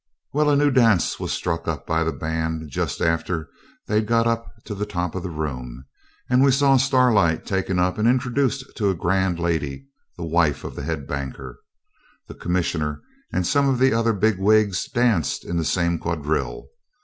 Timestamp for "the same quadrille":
15.57-16.65